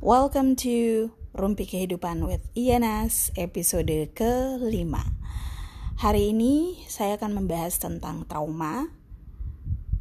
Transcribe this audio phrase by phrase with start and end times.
[0.00, 5.04] Welcome to Rumpi Kehidupan with Ianas episode kelima.
[6.00, 8.88] Hari ini saya akan membahas tentang trauma.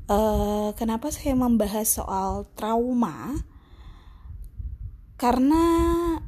[0.07, 3.43] Uh, kenapa saya membahas soal trauma?
[5.19, 5.67] Karena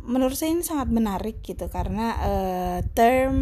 [0.04, 3.40] menurut saya ini sangat menarik gitu karena uh, term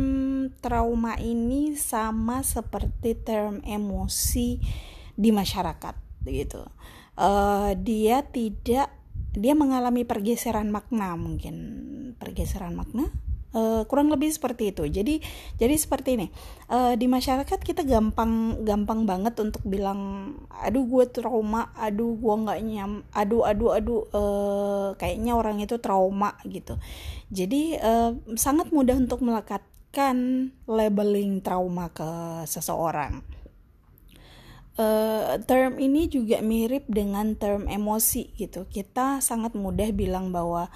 [0.61, 4.61] trauma ini sama seperti term emosi
[5.17, 5.97] di masyarakat
[6.29, 6.69] gitu.
[7.17, 8.98] Uh, dia tidak
[9.33, 11.55] dia mengalami pergeseran makna mungkin.
[12.17, 13.09] Pergeseran makna?
[13.49, 14.85] Uh, kurang lebih seperti itu.
[14.85, 15.25] Jadi
[15.57, 16.27] jadi seperti ini.
[16.69, 22.59] Uh, di masyarakat kita gampang gampang banget untuk bilang aduh gue trauma aduh gue nggak
[22.61, 26.77] nyam aduh aduh aduh uh, kayaknya orang itu trauma gitu.
[27.33, 32.05] Jadi uh, sangat mudah untuk melekatkan labeling trauma ke
[32.45, 33.38] seseorang
[34.79, 38.65] uh, term ini juga mirip dengan term emosi gitu.
[38.71, 40.71] Kita sangat mudah bilang bahwa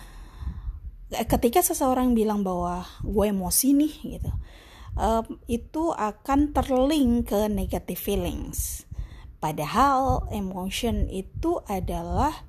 [1.16, 4.32] eh, ketika seseorang bilang bahwa gue emosi nih gitu,
[5.00, 8.84] uh, itu akan terlink ke negative feelings.
[9.40, 12.48] Padahal emotion itu adalah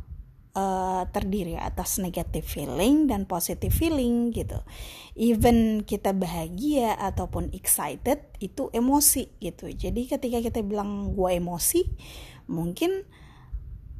[0.55, 4.63] uh, terdiri atas negative feeling dan positive feeling gitu.
[5.19, 9.69] Even kita bahagia ataupun excited itu emosi gitu.
[9.71, 11.83] Jadi ketika kita bilang gue emosi,
[12.49, 13.05] mungkin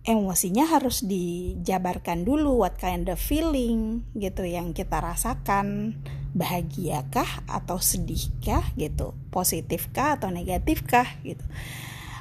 [0.05, 5.97] emosinya harus dijabarkan dulu what kind of feeling gitu yang kita rasakan
[6.37, 11.45] bahagiakah atau sedihkah gitu positifkah atau negatifkah gitu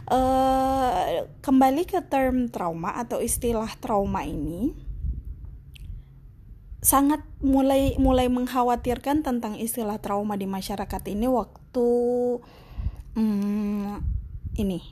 [0.03, 4.75] Uh, kembali ke term trauma atau istilah trauma ini
[6.83, 11.87] sangat mulai mulai mengkhawatirkan tentang istilah trauma di masyarakat ini waktu
[13.15, 14.03] hmm,
[14.59, 14.83] ini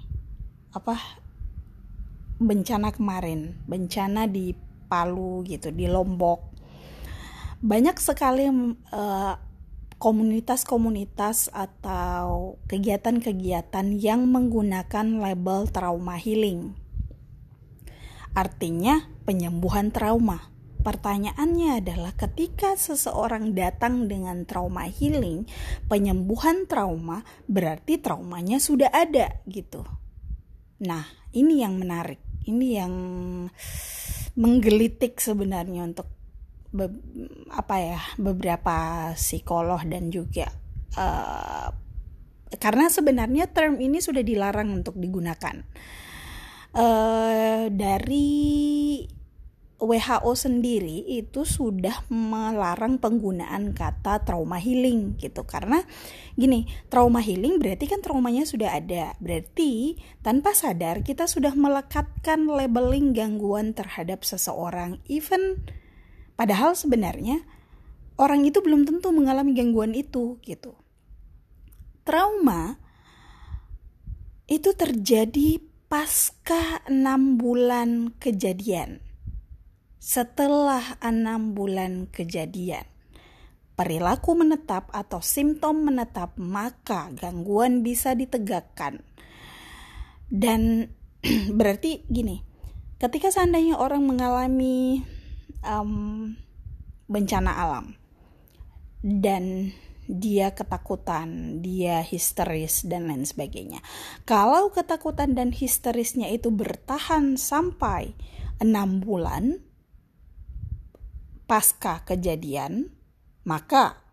[0.71, 0.95] apa
[2.39, 4.55] bencana kemarin bencana di
[4.91, 6.51] Palu gitu di Lombok.
[7.63, 9.35] Banyak sekali uh,
[10.01, 16.73] komunitas-komunitas atau kegiatan-kegiatan yang menggunakan label trauma healing.
[18.33, 20.49] Artinya, penyembuhan trauma.
[20.81, 25.45] Pertanyaannya adalah ketika seseorang datang dengan trauma healing,
[25.85, 29.85] penyembuhan trauma berarti traumanya sudah ada gitu.
[30.81, 31.05] Nah,
[31.37, 32.17] ini yang menarik.
[32.49, 32.93] Ini yang
[34.33, 36.09] menggelitik sebenarnya untuk
[36.71, 36.87] be,
[37.51, 40.49] apa ya beberapa psikolog dan juga
[40.95, 41.69] uh,
[42.59, 45.63] karena sebenarnya term ini sudah dilarang untuk digunakan.
[46.71, 49.03] Uh, dari
[49.81, 55.43] WHO sendiri itu sudah melarang penggunaan kata trauma healing gitu.
[55.47, 55.81] Karena
[56.37, 59.17] gini trauma healing berarti kan traumanya sudah ada.
[59.17, 65.01] Berarti tanpa sadar kita sudah melekatkan labeling gangguan terhadap seseorang.
[65.09, 65.59] Even
[66.35, 67.43] Padahal sebenarnya
[68.21, 70.77] orang itu belum tentu mengalami gangguan itu gitu.
[72.01, 72.81] Trauma
[74.51, 79.03] itu terjadi pasca enam bulan kejadian.
[80.01, 82.89] Setelah enam bulan kejadian,
[83.77, 89.05] perilaku menetap atau simptom menetap, maka gangguan bisa ditegakkan.
[90.31, 90.89] Dan
[91.59, 92.41] berarti gini,
[92.97, 95.05] ketika seandainya orang mengalami
[95.65, 96.33] um,
[97.11, 97.85] bencana alam
[99.01, 99.73] dan
[100.11, 103.79] dia ketakutan, dia histeris dan lain sebagainya.
[104.27, 108.11] Kalau ketakutan dan histerisnya itu bertahan sampai
[108.59, 109.63] enam bulan
[111.47, 112.91] pasca kejadian,
[113.47, 114.03] maka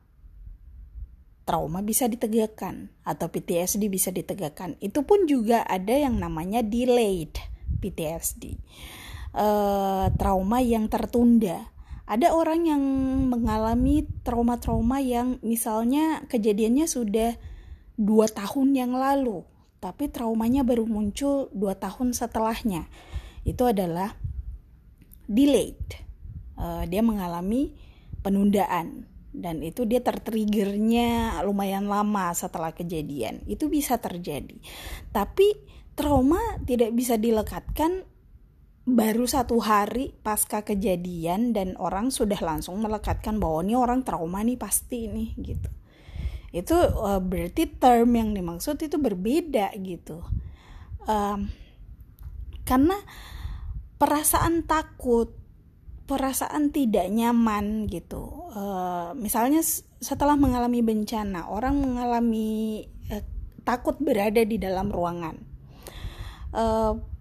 [1.42, 4.78] trauma bisa ditegakkan atau PTSD bisa ditegakkan.
[4.78, 7.34] Itu pun juga ada yang namanya delayed
[7.82, 8.54] PTSD
[9.34, 11.68] uh, trauma yang tertunda.
[12.08, 12.82] Ada orang yang
[13.28, 17.36] mengalami trauma-trauma yang misalnya kejadiannya sudah
[18.00, 19.44] dua tahun yang lalu,
[19.76, 22.88] tapi traumanya baru muncul dua tahun setelahnya.
[23.44, 24.16] Itu adalah
[25.28, 26.00] delayed.
[26.58, 27.76] Uh, dia mengalami
[28.24, 29.06] penundaan
[29.38, 33.44] dan itu dia tertriggernya lumayan lama setelah kejadian.
[33.44, 34.56] Itu bisa terjadi.
[35.12, 35.54] Tapi
[35.92, 38.02] trauma tidak bisa dilekatkan
[38.88, 44.56] baru satu hari pasca kejadian dan orang sudah langsung melekatkan bahwa ini orang trauma nih
[44.56, 45.70] pasti nih gitu.
[46.48, 50.24] Itu uh, berarti term yang dimaksud itu berbeda gitu.
[51.04, 51.52] Um,
[52.64, 52.96] karena
[54.00, 55.36] perasaan takut
[56.08, 58.48] perasaan tidak nyaman gitu.
[58.56, 59.60] Uh, misalnya
[60.00, 63.20] setelah mengalami bencana orang mengalami uh,
[63.68, 65.36] takut berada di dalam ruangan.
[66.48, 67.17] Uh,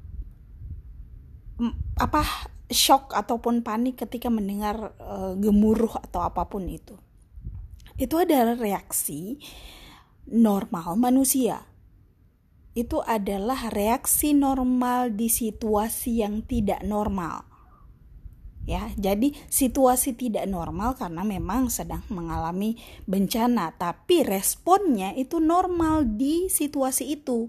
[1.98, 2.22] apa
[2.70, 6.96] shock ataupun panik ketika mendengar uh, gemuruh atau apa pun itu.
[7.98, 9.42] Itu adalah reaksi
[10.30, 11.66] normal manusia.
[12.78, 17.42] Itu adalah reaksi normal di situasi yang tidak normal.
[18.68, 22.76] Ya, jadi situasi tidak normal karena memang sedang mengalami
[23.08, 27.48] bencana, tapi responnya itu normal di situasi itu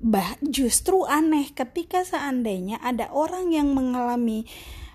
[0.00, 4.48] bah justru aneh ketika seandainya ada orang yang mengalami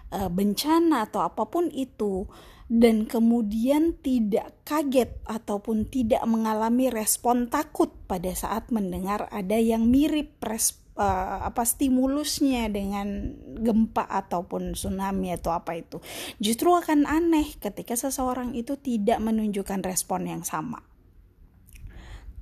[0.09, 2.25] uh, bencana atau apa pun itu
[2.65, 10.41] dan kemudian tidak kaget ataupun tidak mengalami respon takut pada saat mendengar ada yang mirip
[10.41, 16.01] res, uh, apa stimulusnya dengan gempa ataupun tsunami atau apa itu
[16.41, 20.81] justru akan aneh ketika seseorang itu tidak menunjukkan respon yang sama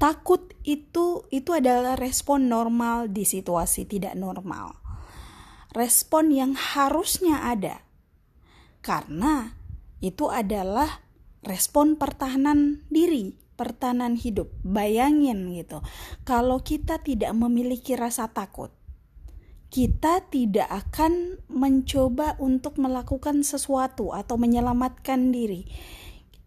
[0.01, 4.79] Takut itu itu adalah respon normal di situasi tidak normal.
[5.73, 7.81] Respon yang harusnya ada.
[8.83, 9.55] Karena
[10.03, 11.01] itu adalah
[11.41, 14.51] respon pertahanan diri, pertahanan hidup.
[14.61, 15.79] Bayangin gitu.
[16.27, 18.75] Kalau kita tidak memiliki rasa takut,
[19.73, 25.65] kita tidak akan mencoba untuk melakukan sesuatu atau menyelamatkan diri.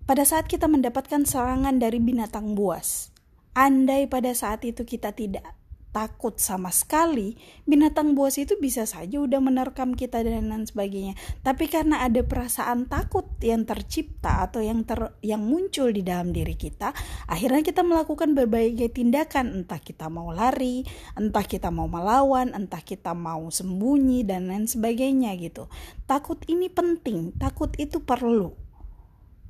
[0.07, 3.11] Pada saat kita mendapatkan serangan dari binatang buas,
[3.57, 5.57] Andai pada saat itu kita tidak
[5.97, 11.17] takut sama sekali, binatang buas itu bisa saja udah menerkam kita dan lain sebagainya.
[11.41, 16.53] Tapi karena ada perasaan takut yang tercipta atau yang ter, yang muncul di dalam diri
[16.53, 16.93] kita,
[17.33, 20.85] akhirnya kita melakukan berbagai tindakan, entah kita mau lari,
[21.17, 25.73] entah kita mau melawan, entah kita mau sembunyi dan lain sebagainya gitu.
[26.05, 28.53] Takut ini penting, takut itu perlu.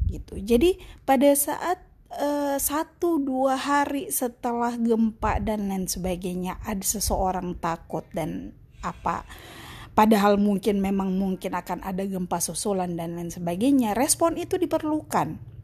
[0.07, 0.39] Gitu.
[0.39, 1.83] Jadi pada saat
[2.19, 9.25] uh, satu dua hari setelah gempa dan lain sebagainya ada seseorang takut dan apa
[9.97, 15.57] padahal mungkin memang mungkin akan ada gempa susulan dan lain sebagainya respon itu diperlukan.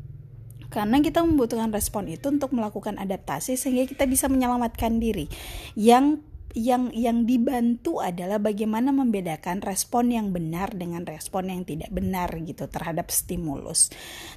[0.73, 5.29] Karena kita membutuhkan respon itu untuk melakukan adaptasi sehingga kita bisa menyelamatkan diri.
[5.77, 12.29] Yang yang yang dibantu adalah bagaimana membedakan respon yang benar dengan respon yang tidak benar
[12.45, 13.89] gitu terhadap stimulus.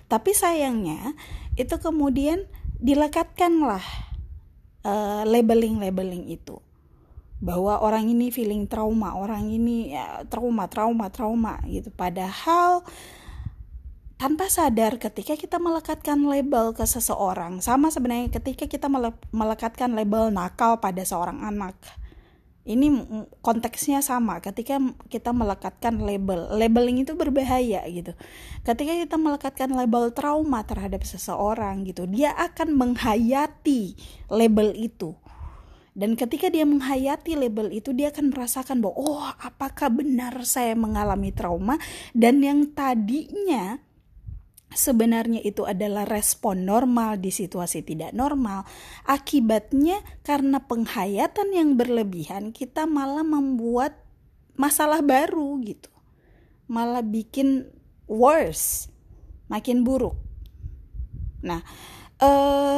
[0.07, 1.15] Tapi sayangnya
[1.59, 2.47] itu kemudian
[2.79, 3.83] dilekatkanlah
[4.87, 6.59] uh, labeling-labeling itu
[7.43, 11.91] bahwa orang ini feeling trauma, orang ini ya, trauma, trauma, trauma gitu.
[11.91, 12.87] Padahal
[14.15, 18.87] tanpa sadar ketika kita melekatkan label ke seseorang sama sebenarnya ketika kita
[19.35, 21.75] melekatkan label nakal pada seorang anak
[22.65, 23.05] ini
[23.45, 24.41] konteksnya sama.
[24.41, 28.17] Ketika kita melekatkan label labeling itu berbahaya gitu.
[28.65, 33.93] Ketika kita melekatkan label trauma terhadap seseorang gitu dia akan menghayati
[34.33, 35.13] label itu.
[35.95, 41.31] Dan ketika dia menghayati label itu dia akan merasakan bahwa oh apakah benar saya mengalami
[41.31, 41.79] trauma?
[42.11, 43.79] Dan yang tadinya
[44.75, 48.67] sebenarnya itu adalah respon normal di situasi tidak normal.
[49.07, 53.95] Akibatnya karena penghayatan yang berlebihan kita malah membuat
[54.59, 55.89] masalah baru gitu.
[56.67, 57.71] Malah bikin
[58.05, 58.91] worse,
[59.47, 60.19] makin buruk.
[61.45, 61.63] Nah,
[62.19, 62.29] e,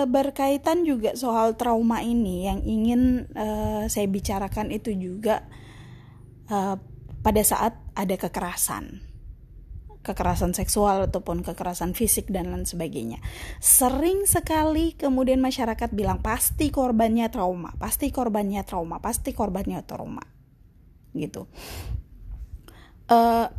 [0.06, 3.48] berkaitan juga soal trauma ini yang ingin e,
[3.90, 5.48] saya bicarakan itu juga
[6.52, 6.58] e,
[7.24, 9.07] pada saat ada kekerasan
[10.08, 13.20] kekerasan seksual ataupun kekerasan fisik dan lain sebagainya.
[13.60, 20.24] Sering sekali kemudian masyarakat bilang pasti korbannya trauma, pasti korbannya trauma, pasti korbannya trauma,
[21.12, 21.52] gitu.
[23.12, 23.52] Uh,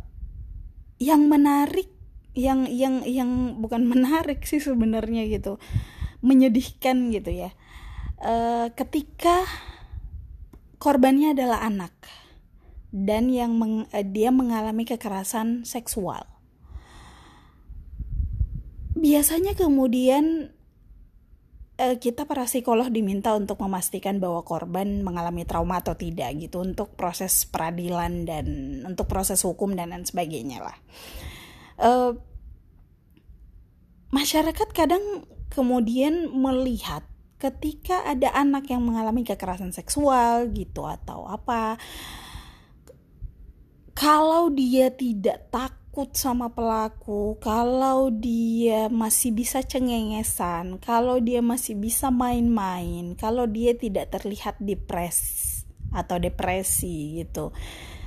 [0.97, 1.93] yang menarik,
[2.33, 5.61] yang yang yang bukan menarik sih sebenarnya gitu,
[6.25, 7.53] menyedihkan gitu ya.
[8.19, 9.45] Uh, ketika
[10.81, 11.93] korbannya adalah anak
[12.89, 16.38] dan yang meng, uh, dia mengalami kekerasan seksual
[18.99, 20.51] biasanya kemudian
[21.79, 26.93] eh, kita para psikolog diminta untuk memastikan bahwa korban mengalami trauma atau tidak gitu untuk
[26.99, 28.45] proses peradilan dan
[28.83, 30.77] untuk proses hukum dan lain sebagainya lah.
[31.79, 32.11] Uh,
[34.11, 37.07] masyarakat kadang kemudian melihat
[37.39, 41.79] ketika ada anak yang mengalami kekerasan seksual gitu atau apa
[43.95, 51.73] kalau dia tidak tak takut sama pelaku, kalau dia masih bisa cengengesan, kalau dia masih
[51.73, 55.17] bisa main-main, kalau dia tidak terlihat depres
[55.89, 57.49] atau depresi gitu,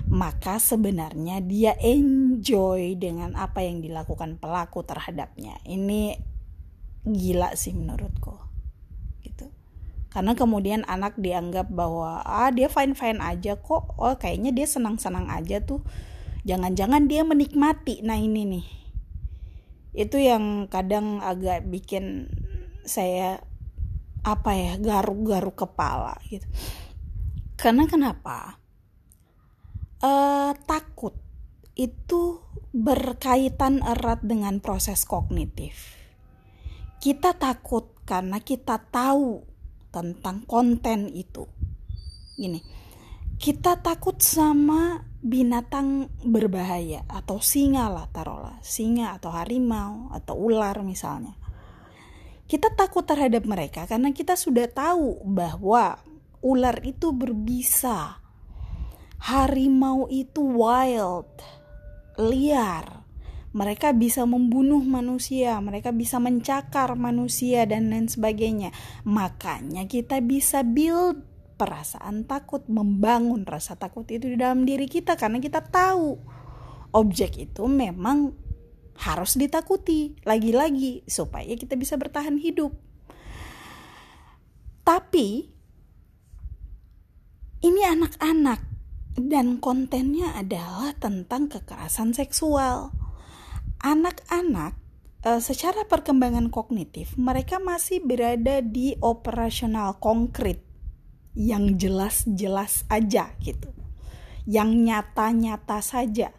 [0.07, 5.59] maka sebenarnya dia enjoy dengan apa yang dilakukan pelaku terhadapnya.
[5.67, 6.23] Ini
[7.03, 8.39] gila sih menurutku.
[9.27, 9.51] Gitu.
[10.07, 13.99] Karena kemudian anak dianggap bahwa ah dia fine-fine aja kok.
[13.99, 15.83] Oh, kayaknya dia senang-senang aja tuh
[16.47, 18.03] jangan-jangan dia menikmati.
[18.05, 18.67] Nah ini nih.
[19.93, 22.33] Itu yang kadang agak bikin
[22.83, 23.43] saya
[24.23, 26.47] apa ya garuk-garuk kepala gitu.
[27.59, 28.59] Karena kenapa?
[30.03, 31.15] Uh, takut
[31.79, 32.43] itu
[32.75, 35.95] berkaitan erat dengan proses kognitif.
[36.99, 39.47] Kita takut karena kita tahu
[39.95, 41.47] tentang konten itu.
[42.35, 42.83] Gini
[43.43, 48.59] kita takut sama binatang berbahaya atau singa lah taruhlah.
[48.61, 51.39] Singa atau harimau atau ular misalnya.
[52.51, 56.03] Kita takut terhadap mereka karena kita sudah tahu bahwa
[56.43, 58.19] ular itu berbisa.
[59.23, 61.31] Harimau itu wild
[62.19, 63.07] liar.
[63.53, 68.75] Mereka bisa membunuh manusia mereka bisa mencakar manusia dan lain sebagainya.
[69.07, 71.32] Makanya kita bisa build
[71.63, 76.19] perasaan takut, membangun rasa takut itu di dalam diri kita karena kita tahu
[76.91, 78.35] objek itu memang
[78.99, 82.75] harus ditakuti lagi-lagi supaya kita bisa bertahan hidup.
[84.83, 85.47] Tapi
[87.63, 88.59] ini anak-anak
[89.15, 92.91] dan kontennya adalah tentang kekerasan seksual.
[93.87, 94.75] Anak-anak
[95.31, 100.72] eh, secara perkembangan kognitif mereka masih berada di operasional konkret
[101.33, 103.73] yang jelas-jelas aja gitu.
[104.45, 106.33] Yang nyata-nyata saja.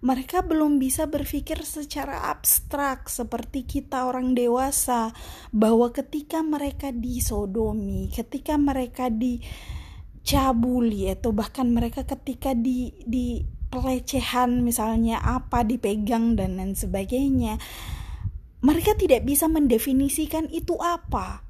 [0.00, 5.12] Mereka belum bisa berpikir secara abstrak seperti kita orang dewasa
[5.52, 9.44] bahwa ketika mereka disodomi, ketika mereka dicabuli
[11.12, 17.56] atau bahkan mereka ketika di di pelecehan misalnya apa dipegang dan lain sebagainya
[18.60, 21.46] mereka tidak bisa mendefinisikan itu apa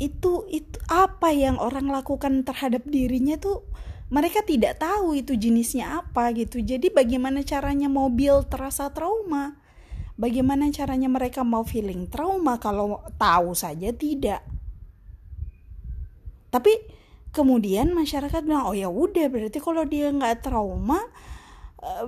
[0.00, 3.68] itu itu apa yang orang lakukan terhadap dirinya tuh
[4.10, 6.58] mereka tidak tahu itu jenisnya apa gitu.
[6.58, 9.60] Jadi bagaimana caranya mobil terasa trauma?
[10.18, 14.42] Bagaimana caranya mereka mau feeling trauma kalau tahu saja tidak?
[16.50, 16.72] Tapi
[17.30, 20.98] kemudian masyarakat bilang oh ya udah berarti kalau dia nggak trauma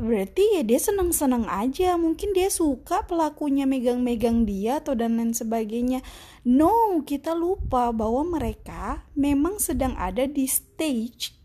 [0.01, 1.97] berarti ya dia senang-senang aja.
[1.97, 6.05] Mungkin dia suka pelakunya megang-megang dia atau dan lain sebagainya.
[6.45, 11.43] No kita lupa bahwa mereka memang sedang ada di stage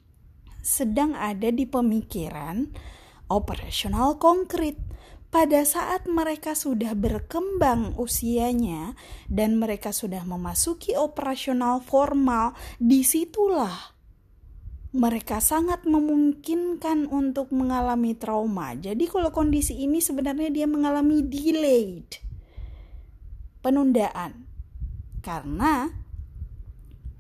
[0.68, 2.68] sedang ada di pemikiran
[3.32, 4.76] operasional konkret.
[5.28, 8.96] Pada saat mereka sudah berkembang usianya
[9.28, 13.97] dan mereka sudah memasuki operasional formal di situlah
[14.98, 18.74] mereka sangat memungkinkan untuk mengalami trauma.
[18.74, 22.18] Jadi kalau kondisi ini sebenarnya dia mengalami delayed
[23.62, 24.50] penundaan.
[25.22, 25.94] Karena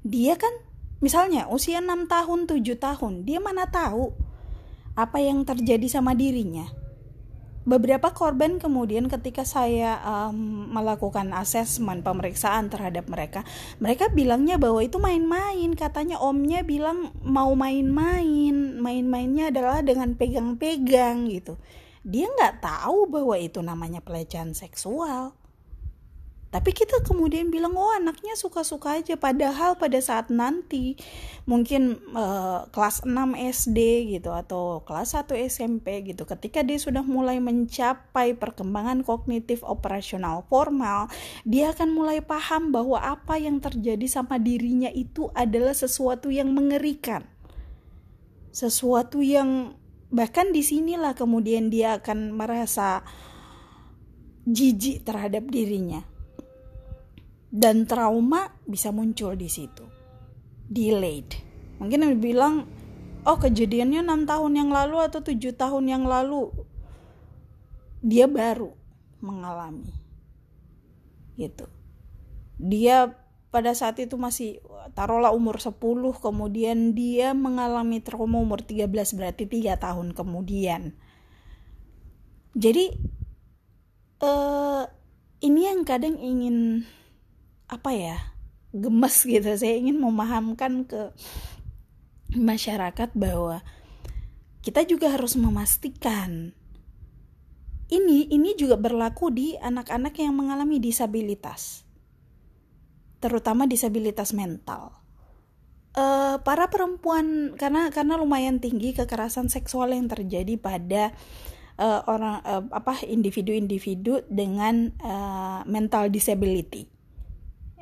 [0.02, 0.52] dia kan
[1.06, 4.18] misalnya usia 6 tahun, 7 tahun, dia mana tahu
[4.98, 6.87] apa yang terjadi sama dirinya
[7.68, 13.44] beberapa korban kemudian ketika saya um, melakukan asesmen pemeriksaan terhadap mereka
[13.84, 15.76] mereka bilangnya bahwa itu main-main.
[15.76, 18.80] Katanya omnya bilang mau main-main.
[18.80, 21.60] Main-mainnya adalah dengan pegang-pegang gitu.
[22.08, 25.36] Dia nggak tahu bahwa itu namanya pelecehan seksual
[26.48, 29.20] tapi kita kemudian bilang oh anaknya suka-suka aja.
[29.20, 30.96] Padahal pada saat nanti
[31.44, 33.80] mungkin uh, kelas 6 SD
[34.16, 41.12] gitu atau kelas 1 SMP gitu ketika dia sudah mulai mencapai perkembangan kognitif operasional formal
[41.44, 47.28] dia akan mulai paham bahwa apa yang terjadi sama dirinya itu adalah sesuatu yang mengerikan.
[48.56, 49.76] Sesuatu yang
[50.08, 53.04] bahkan di sinilah kemudian dia akan merasa
[54.48, 56.08] jijik terhadap dirinya
[57.48, 59.86] dan trauma bisa muncul di situ.
[60.68, 61.32] Delayed.
[61.80, 62.56] Mungkin yang bilang,
[63.24, 66.52] oh kejadiannya enam tahun yang lalu atau tujuh tahun yang lalu.
[68.04, 68.76] Dia baru
[69.24, 69.94] mengalami.
[71.40, 71.66] Gitu.
[72.58, 73.14] Dia
[73.48, 74.60] pada saat itu masih
[74.92, 75.80] taruhlah umur 10
[76.20, 80.94] kemudian dia mengalami trauma umur 13 berarti tiga tahun kemudian.
[82.58, 82.86] Jadi
[84.18, 84.84] eh
[85.46, 86.84] ini yang kadang ingin
[87.68, 88.18] apa ya
[88.72, 89.48] gemes gitu.
[89.56, 91.12] Saya ingin memahamkan ke
[92.36, 93.64] masyarakat bahwa
[94.64, 96.52] kita juga harus memastikan
[97.88, 101.88] ini ini juga berlaku di anak-anak yang mengalami disabilitas
[103.18, 104.94] terutama disabilitas mental.
[105.98, 111.10] Uh, para perempuan karena karena lumayan tinggi kekerasan seksual yang terjadi pada
[111.82, 116.86] uh, orang uh, apa individu-individu dengan uh, mental disability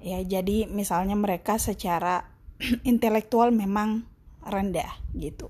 [0.05, 2.29] ya jadi misalnya mereka secara
[2.85, 4.05] intelektual memang
[4.45, 5.49] rendah gitu.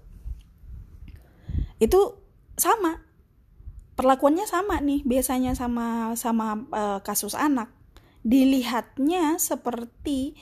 [1.78, 2.24] Itu
[2.56, 3.04] sama.
[3.96, 7.72] Perlakuannya sama nih biasanya sama sama uh, kasus anak.
[8.24, 10.36] Dilihatnya seperti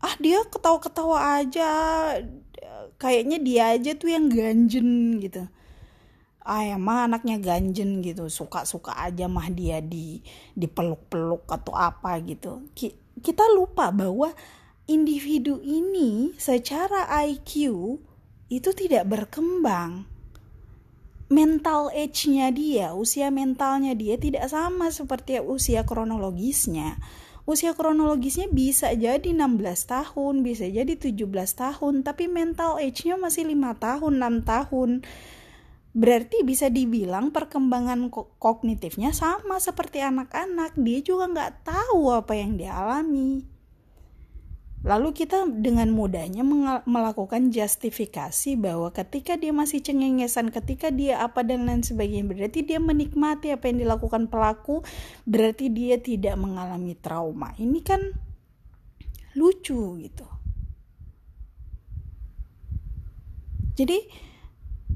[0.00, 1.68] ah dia ketawa-ketawa aja
[2.96, 5.44] kayaknya dia aja tuh yang ganjen gitu.
[6.40, 8.32] Ah emang anaknya ganjen gitu.
[8.32, 10.24] Suka-suka aja mah dia di
[10.56, 12.64] dipeluk-peluk atau apa gitu
[13.20, 14.32] kita lupa bahwa
[14.90, 17.52] individu ini secara IQ
[18.50, 20.08] itu tidak berkembang
[21.30, 26.98] mental age-nya dia, usia mentalnya dia tidak sama seperti usia kronologisnya
[27.50, 29.58] usia kronologisnya bisa jadi 16
[29.90, 31.26] tahun, bisa jadi 17
[31.58, 34.90] tahun, tapi mental age-nya masih 5 tahun, 6 tahun.
[35.90, 40.78] Berarti bisa dibilang perkembangan kognitifnya sama seperti anak-anak.
[40.78, 43.42] Dia juga nggak tahu apa yang dia alami.
[44.80, 46.40] Lalu kita dengan mudahnya
[46.88, 52.80] melakukan justifikasi bahwa ketika dia masih cengengesan, ketika dia apa dan lain sebagainya, berarti dia
[52.80, 54.80] menikmati apa yang dilakukan pelaku,
[55.28, 57.52] berarti dia tidak mengalami trauma.
[57.60, 58.00] Ini kan
[59.36, 60.26] lucu gitu.
[63.76, 64.29] Jadi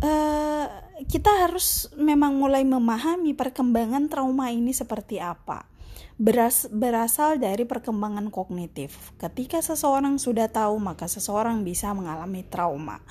[0.03, 0.67] uh,
[1.05, 5.75] kita harus memang mulai memahami perkembangan trauma ini seperti apa
[6.15, 9.15] beras, berasal dari perkembangan kognitif.
[9.19, 13.03] Ketika seseorang sudah tahu, maka seseorang bisa mengalami trauma.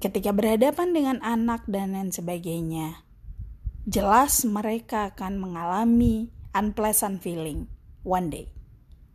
[0.00, 3.04] Ketika berhadapan dengan anak dan lain sebagainya,
[3.84, 7.68] jelas mereka akan mengalami unpleasant feeling
[8.00, 8.48] one day.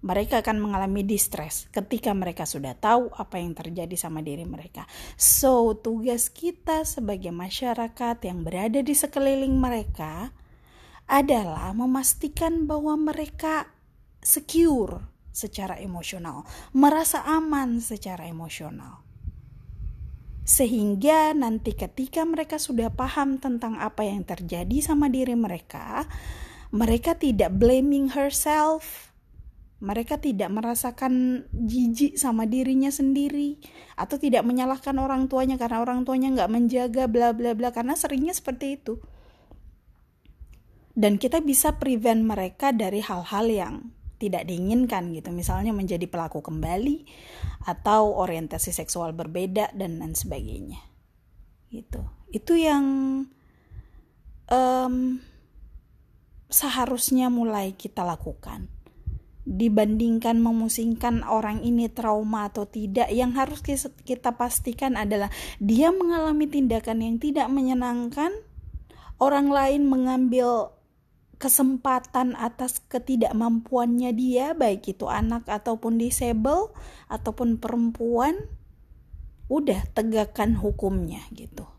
[0.04, 4.84] Mereka akan mengalami distress ketika mereka sudah tahu apa yang terjadi sama diri mereka.
[5.16, 10.36] So, tugas kita sebagai masyarakat yang berada di sekeliling mereka
[11.06, 13.70] adalah memastikan bahwa mereka
[14.26, 19.06] secure secara emosional, merasa aman secara emosional.
[20.46, 26.06] Sehingga nanti ketika mereka sudah paham tentang apa yang terjadi sama diri mereka,
[26.70, 29.10] mereka tidak blaming herself,
[29.84, 33.60] mereka tidak merasakan jijik sama dirinya sendiri
[34.00, 37.76] atau tidak menyalahkan orang tuanya karena orang tuanya nggak menjaga bla bla bla.
[37.76, 39.04] Karena seringnya seperti itu.
[40.96, 43.76] Dan kita bisa prevent mereka dari hal-hal yang
[44.16, 45.36] tidak diinginkan gitu.
[45.36, 47.04] Misalnya menjadi pelaku kembali
[47.68, 50.80] atau orientasi seksual berbeda dan lain sebagainya.
[51.68, 52.00] Gitu.
[52.32, 52.86] Itu yang
[54.48, 54.96] um,
[56.48, 58.75] seharusnya mulai kita lakukan
[59.46, 63.62] dibandingkan memusingkan orang ini trauma atau tidak yang harus
[64.02, 65.30] kita pastikan adalah
[65.62, 68.34] dia mengalami tindakan yang tidak menyenangkan
[69.22, 70.74] orang lain mengambil
[71.38, 76.74] kesempatan atas ketidakmampuannya dia baik itu anak ataupun disable
[77.06, 78.50] ataupun perempuan
[79.46, 81.75] udah tegakkan hukumnya gitu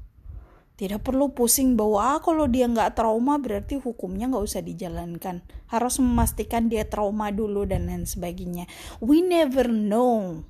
[0.77, 5.41] tidak perlu pusing bahwa ah, kalau dia nggak trauma berarti hukumnya nggak usah dijalankan.
[5.73, 8.69] Harus memastikan dia trauma dulu dan lain sebagainya.
[9.01, 10.45] We never know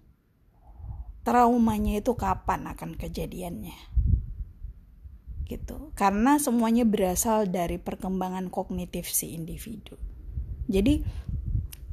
[1.26, 3.78] traumanya itu kapan akan kejadiannya.
[5.46, 5.94] Gitu.
[5.94, 9.94] Karena semuanya berasal dari perkembangan kognitif si individu.
[10.66, 11.06] Jadi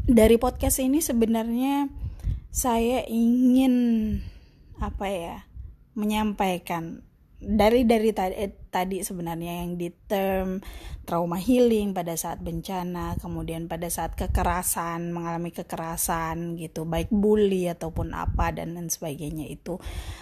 [0.10, 1.86] dari podcast ini sebenarnya
[2.50, 3.74] saya ingin
[4.82, 5.38] apa ya
[5.94, 7.06] menyampaikan
[7.44, 10.64] dari dari tadi, eh, tadi sebenarnya yang di term
[11.04, 18.16] trauma healing pada saat bencana, kemudian pada saat kekerasan, mengalami kekerasan gitu, baik bully ataupun
[18.16, 19.78] apa dan lain sebagainya itu.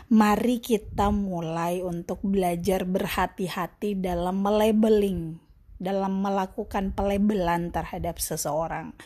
[0.09, 5.37] Mari kita mulai untuk belajar berhati-hati dalam melabeling,
[5.77, 8.97] dalam melakukan pelabelan terhadap seseorang.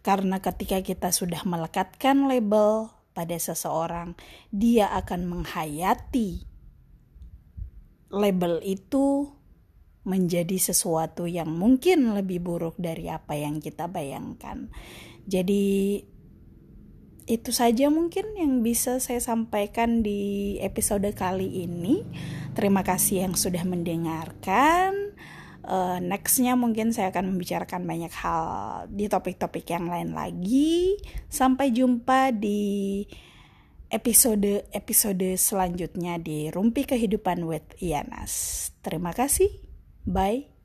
[0.00, 4.16] Karena ketika kita sudah melekatkan label pada seseorang,
[4.48, 6.48] dia akan menghayati
[8.08, 9.32] label itu
[10.08, 14.72] menjadi sesuatu yang mungkin lebih buruk dari apa yang kita bayangkan.
[15.28, 16.00] Jadi
[17.28, 22.00] itu saja mungkin yang bisa saya sampaikan di episode kali ini.
[22.56, 25.12] Terima kasih yang sudah mendengarkan.
[25.68, 28.44] Uh, nextnya mungkin saya akan membicarakan banyak hal
[28.88, 30.96] di topik-topik yang lain lagi.
[31.28, 33.04] Sampai jumpa di
[33.88, 38.68] episode-episode selanjutnya di Rumpi Kehidupan with Ianas.
[38.84, 39.48] Terima kasih.
[40.04, 40.57] Bye.